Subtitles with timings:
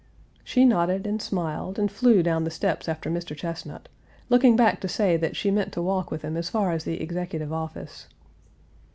[0.43, 3.37] She nodded and smiled, and flew down the steps after Mr.
[3.37, 3.87] Chesnut,
[4.29, 6.99] looking back to say that she meant to walk with him as far as the
[7.03, 8.07] Executive Office.